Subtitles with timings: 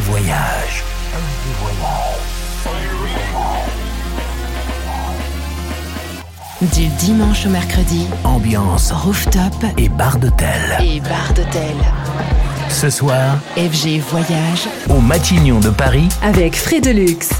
[0.00, 0.82] Voyage.
[6.74, 10.48] Du dimanche au mercredi, ambiance rooftop et bar d'hôtel.
[10.82, 11.76] Et bar d'hôtel.
[12.70, 17.30] Ce soir, FG Voyage au Matignon de Paris avec Frédélux.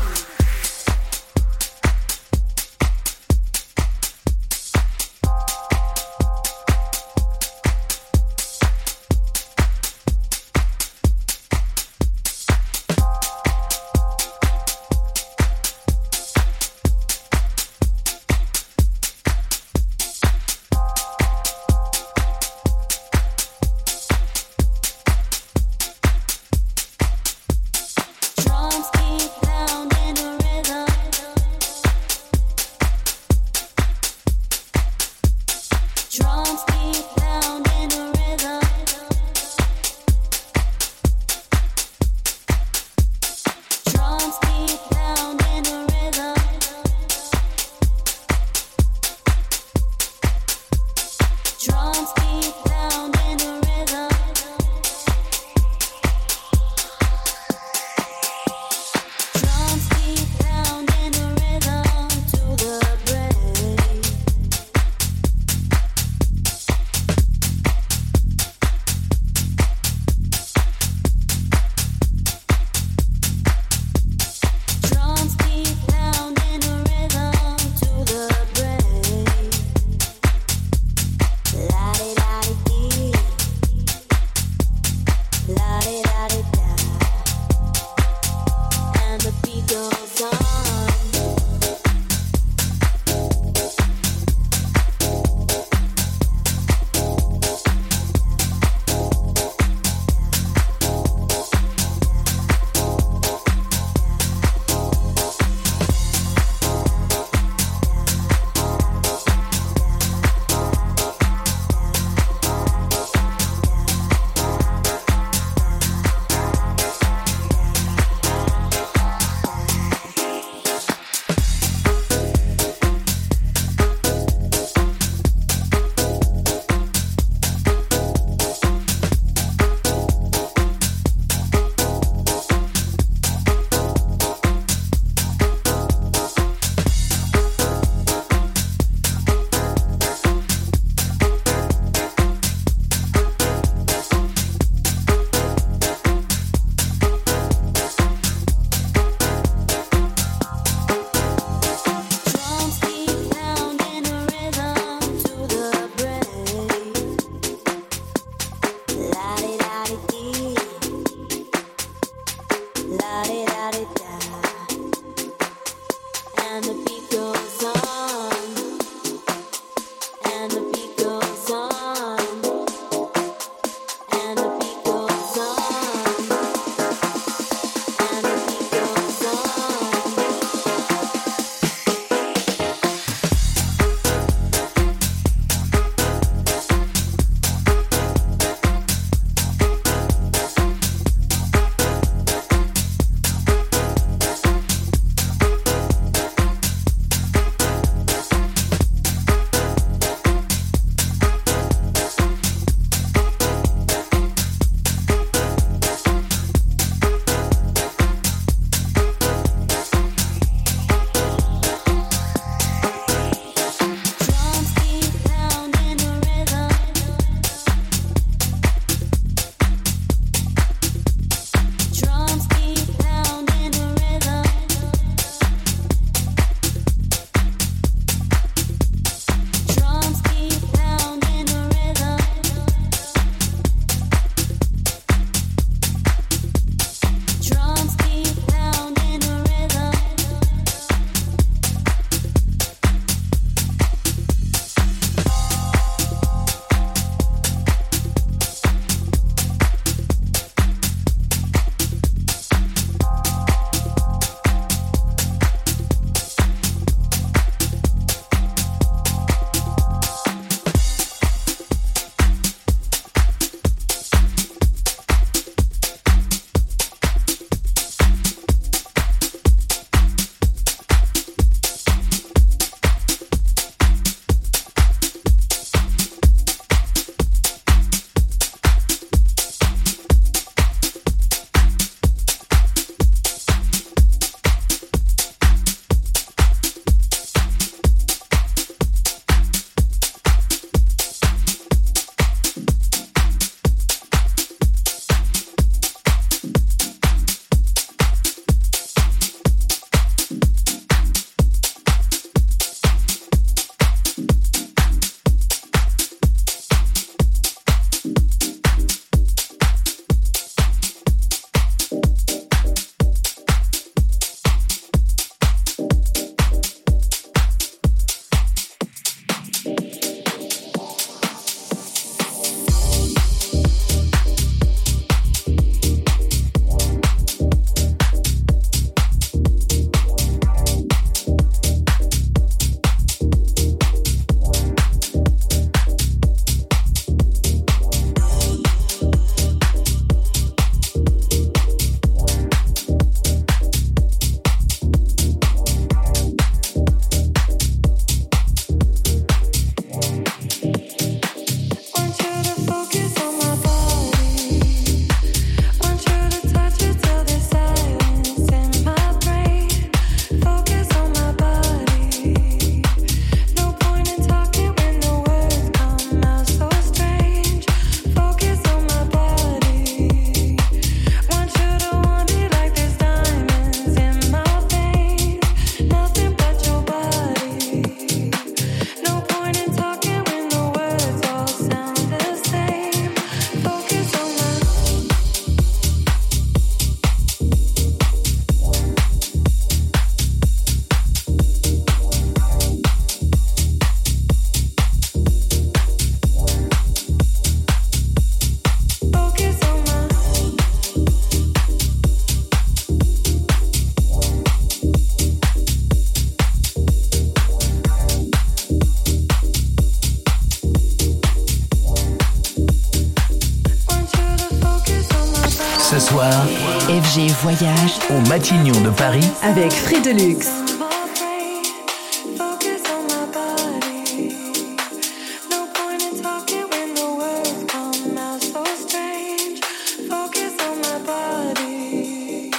[428.41, 429.61] So strange.
[430.09, 432.51] Focus on my body.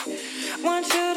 [0.64, 1.15] Want you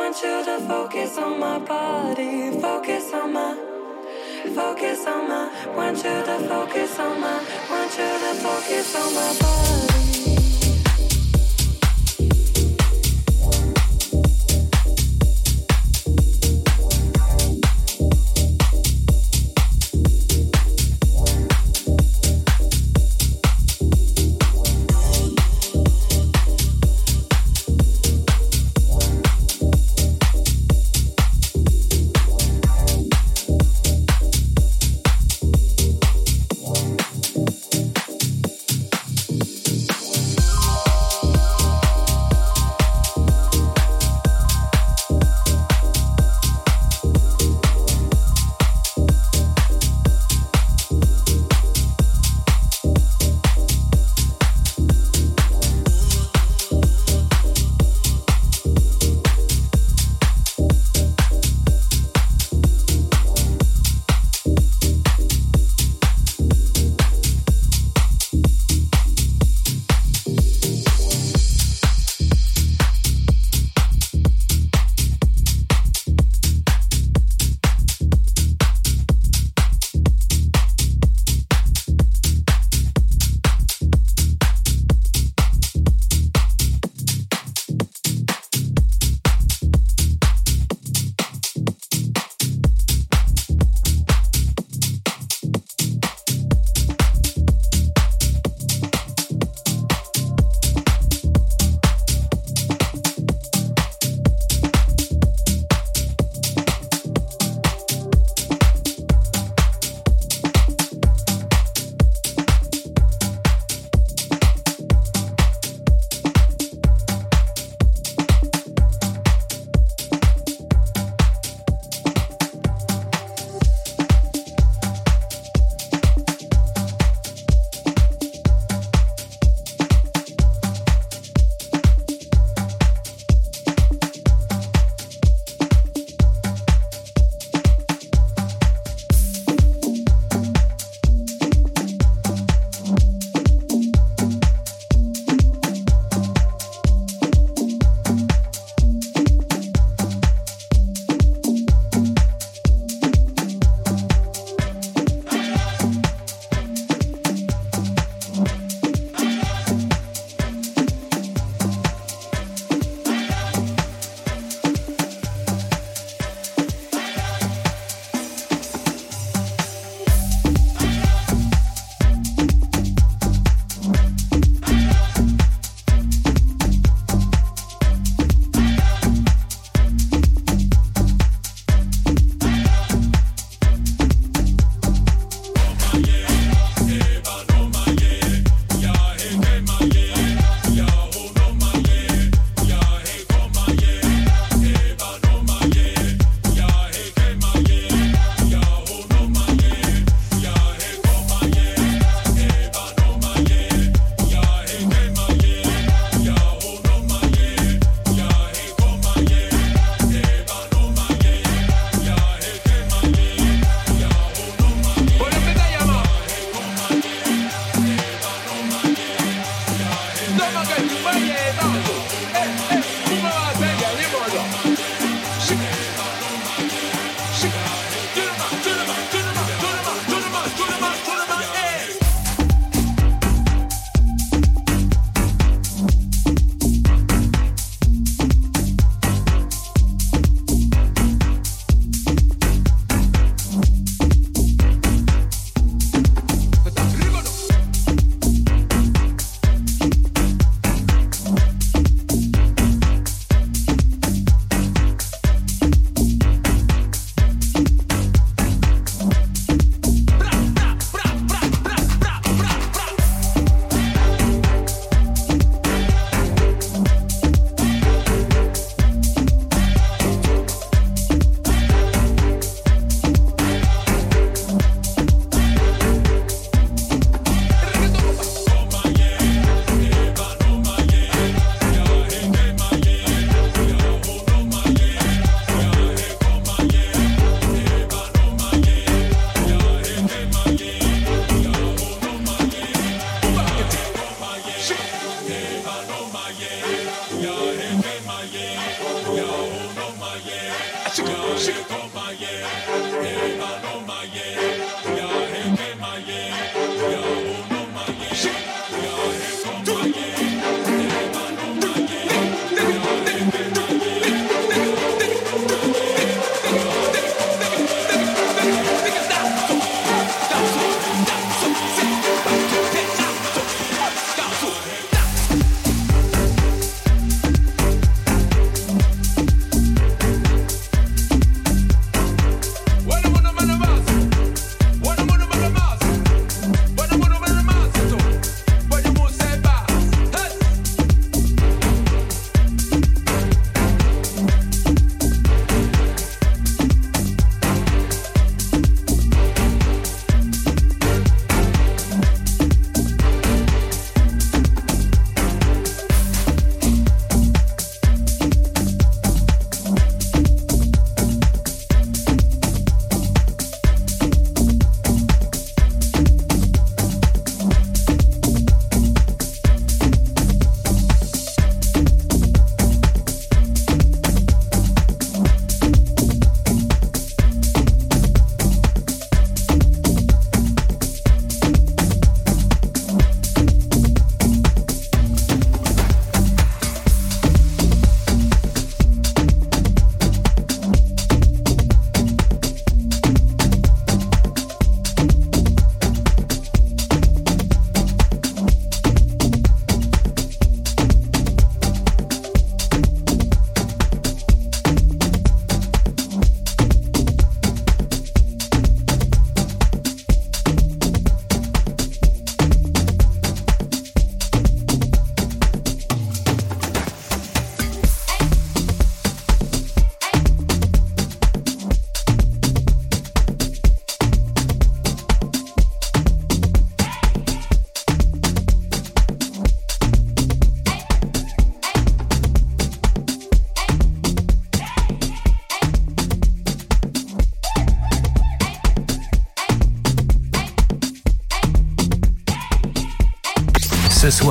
[0.00, 2.58] want you to focus on my body.
[2.58, 3.54] Focus on my,
[4.54, 7.36] focus on my, want you to focus on my,
[7.68, 9.99] want you to focus on my body.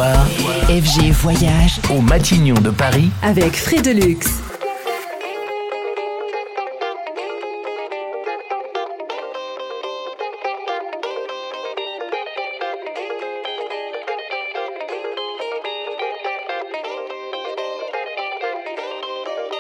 [0.02, 4.20] FG Voyage au Matignon de Paris, avec Frédelux.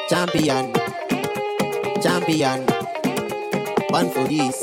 [0.09, 0.71] Champion,
[2.01, 2.65] champion,
[3.89, 4.57] born for this,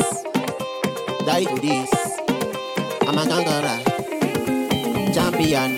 [1.27, 1.91] die for this.
[3.07, 3.86] I'm a conqueror.
[5.47, 5.77] Champion,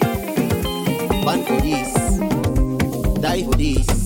[1.22, 1.92] born for this,
[3.20, 3.97] die for this.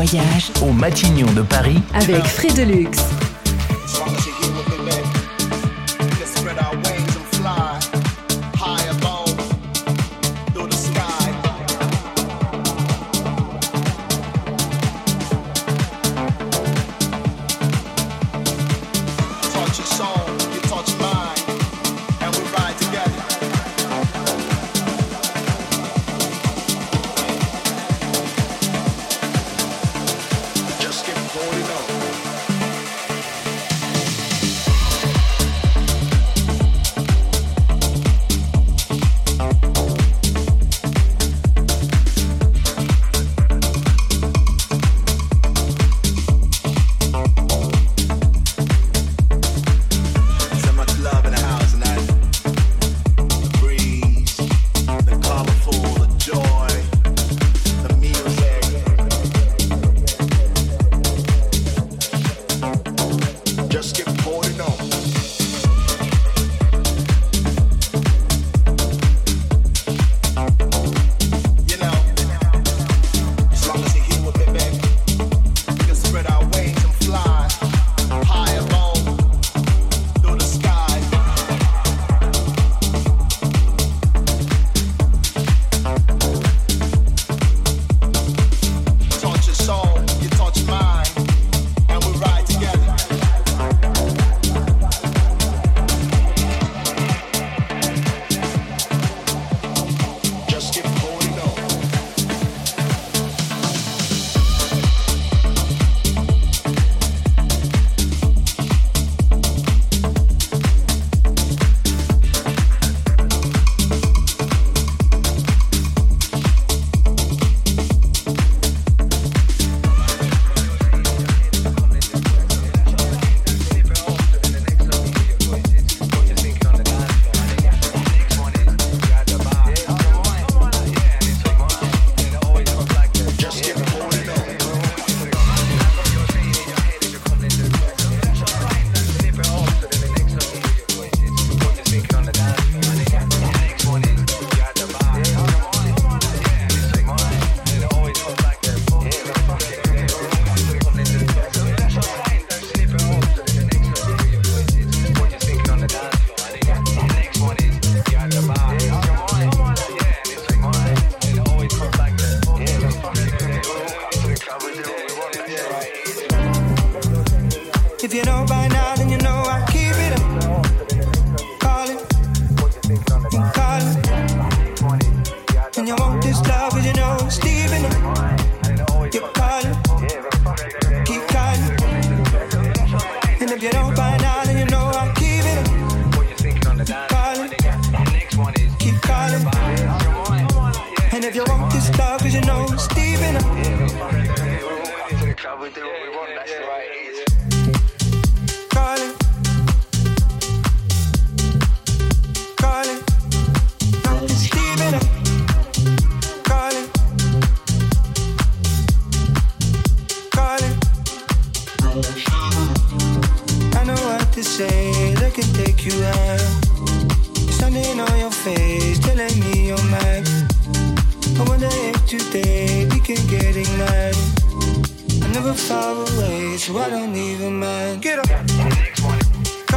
[0.00, 2.88] Voyage au Matignon de Paris, avec Frédelux.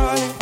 [0.04, 0.33] high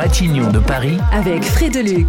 [0.00, 2.08] Matignon de Paris, avec Frédelux.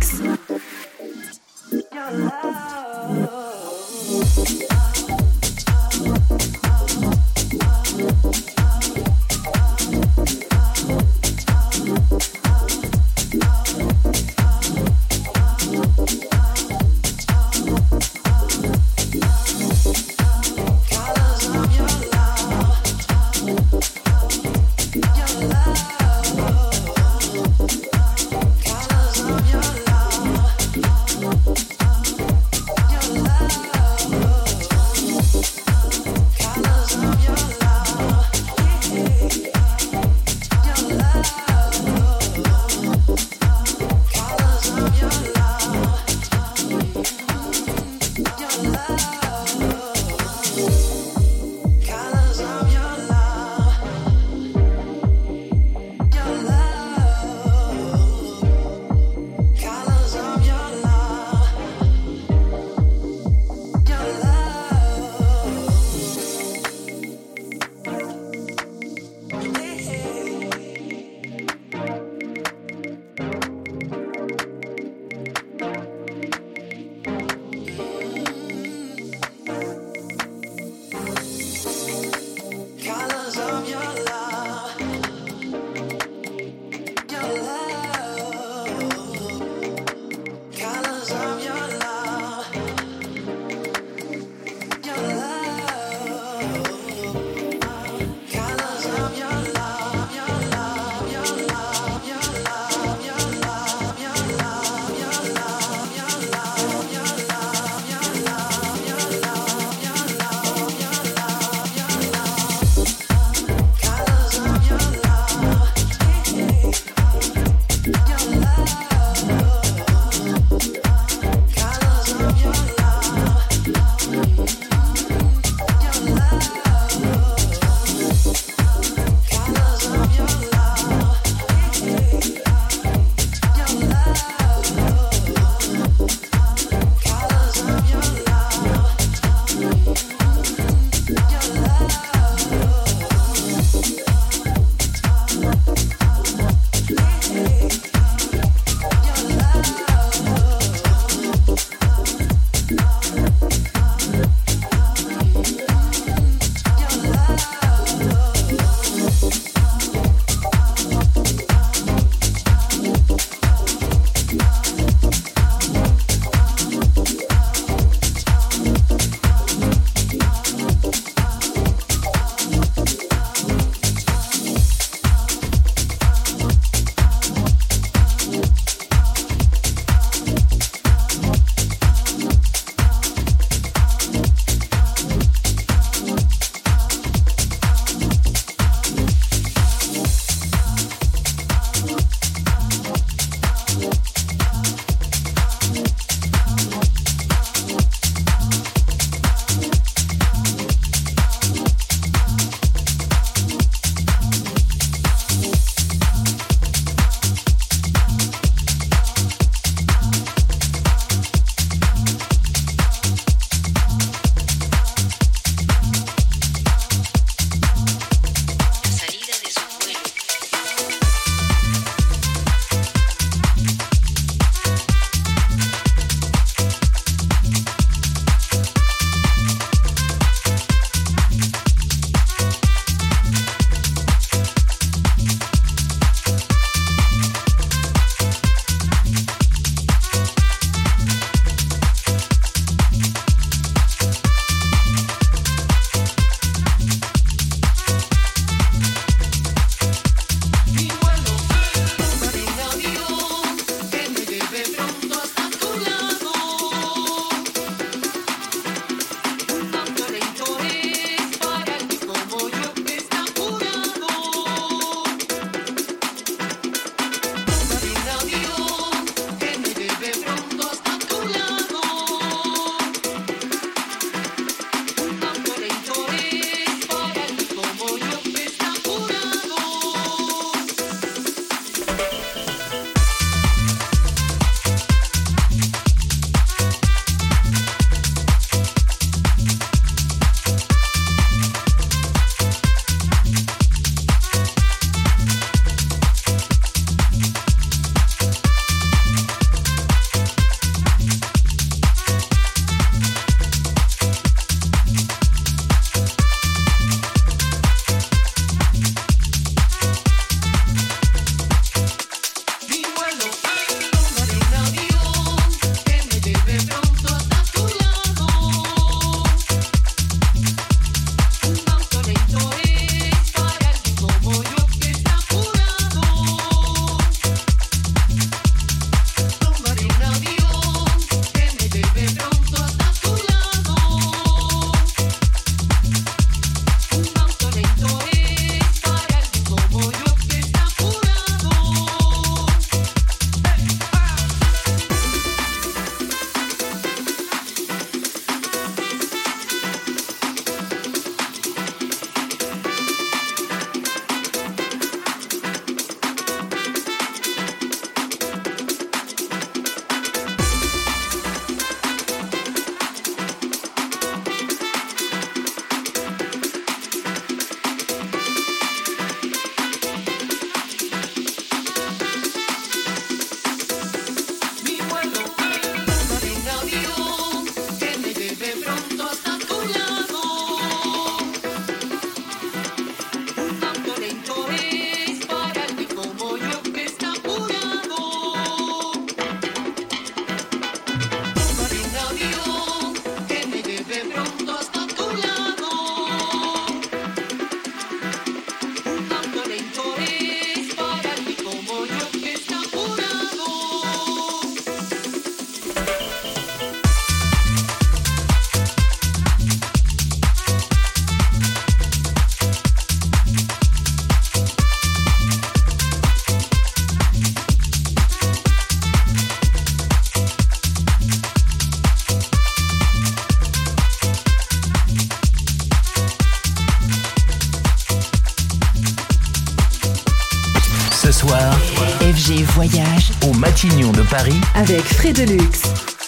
[433.71, 436.00] Matignon de Paris, avec Frédelux.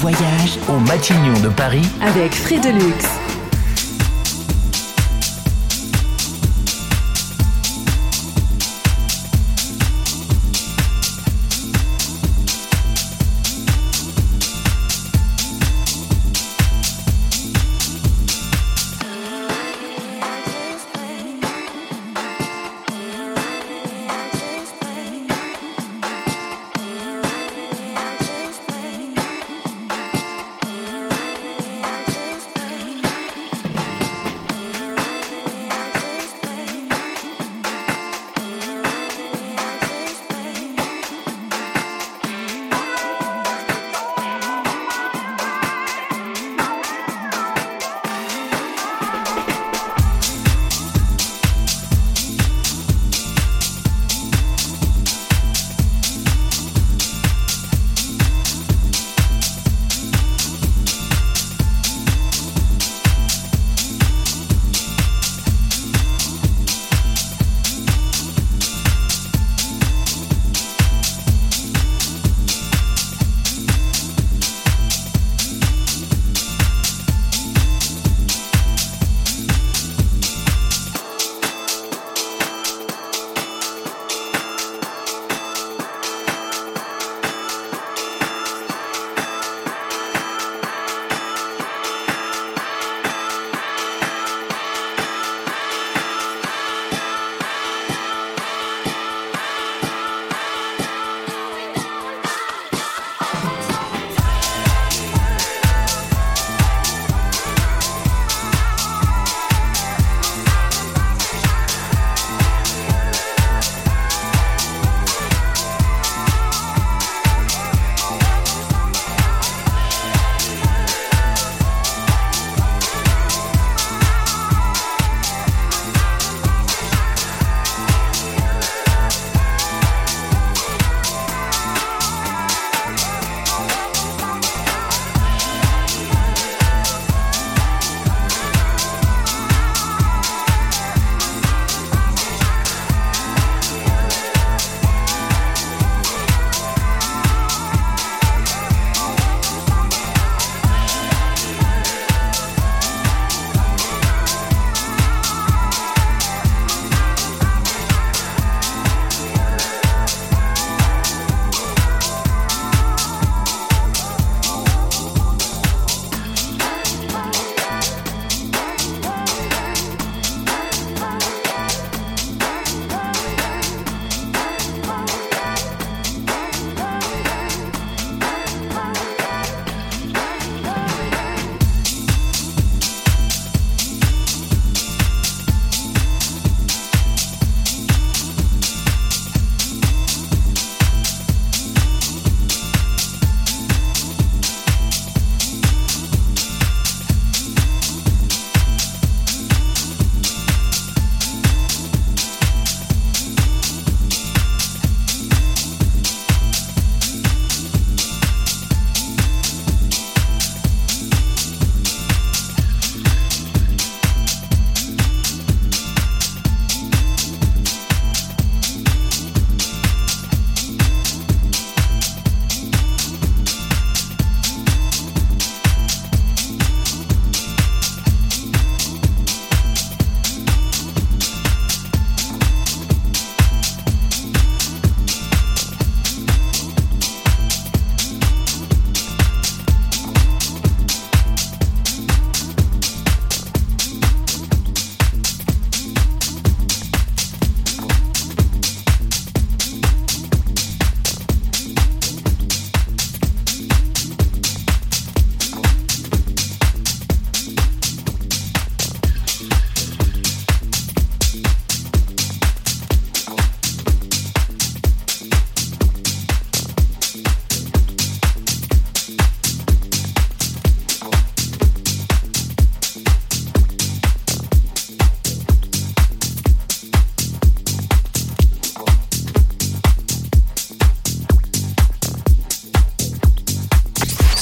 [0.00, 3.19] Voyage au Matignon de Paris, avec Frédelux.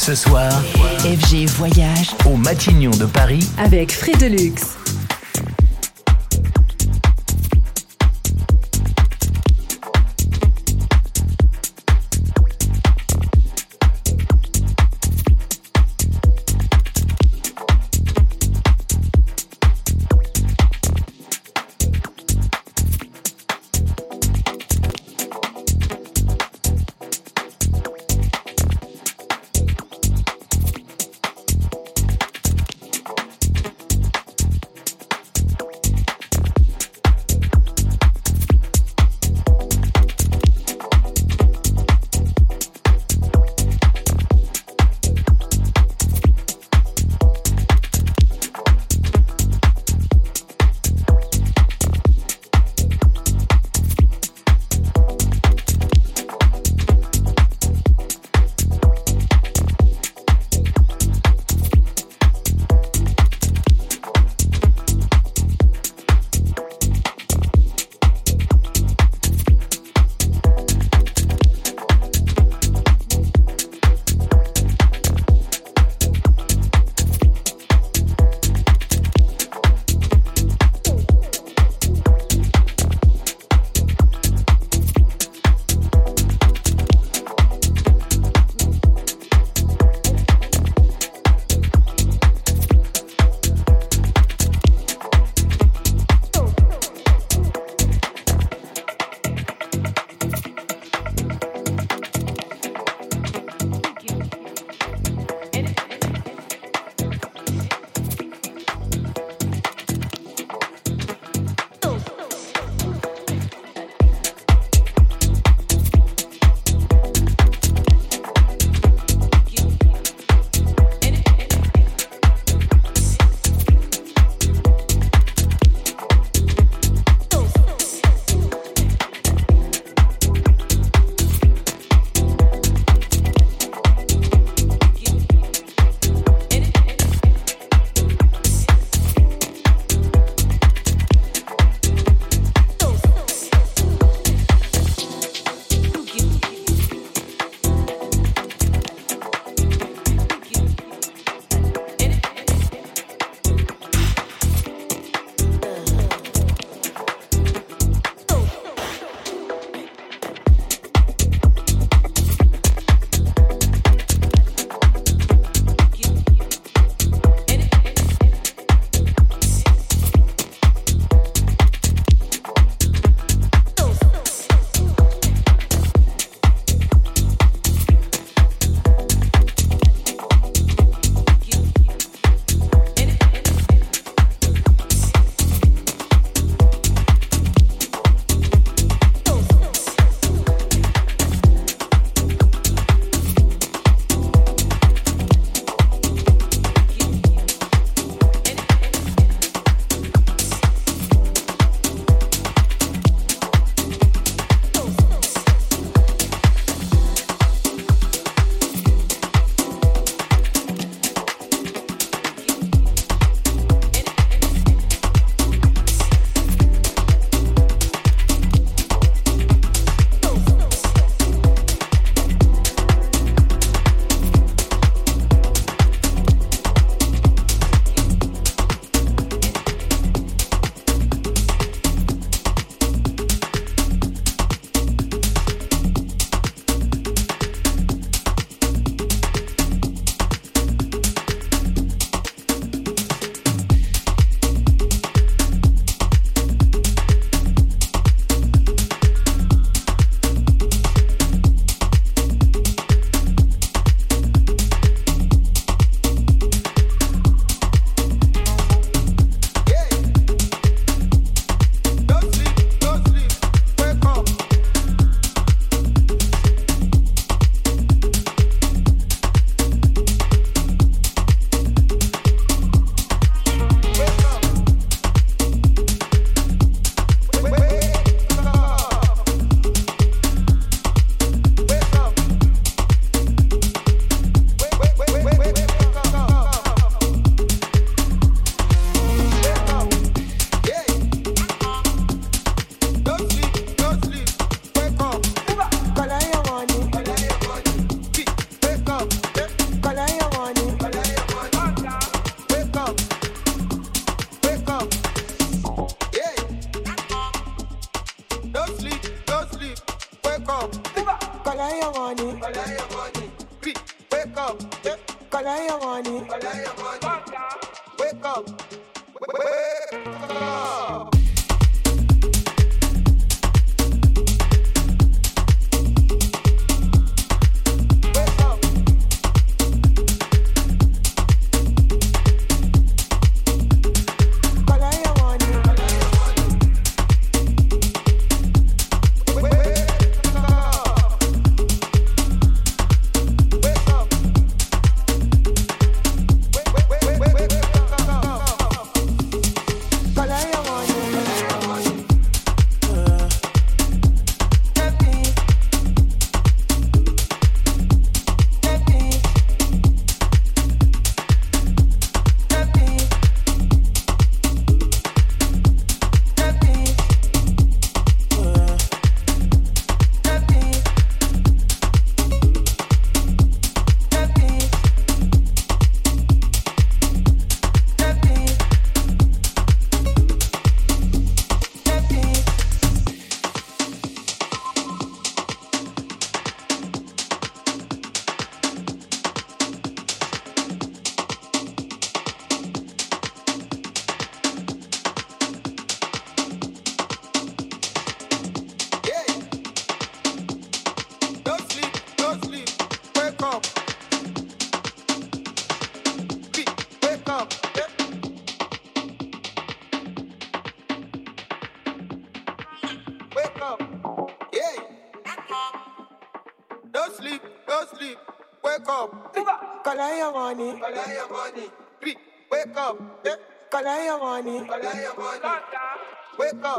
[0.08, 0.50] Ce soir,
[1.00, 2.12] FG Voyage.
[2.24, 4.77] Au Matignon de Paris, avec Frédelux.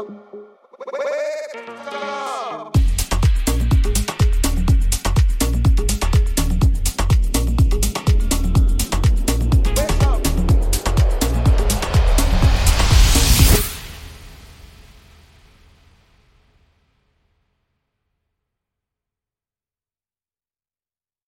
[0.00, 0.39] Up.